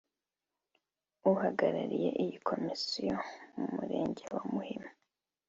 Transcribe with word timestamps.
uhagarariye 1.31 2.09
iyi 2.23 2.35
komisiyo 2.47 3.15
mu 3.55 3.65
murenge 3.75 4.23
wa 4.33 4.41
Muhima 4.53 4.89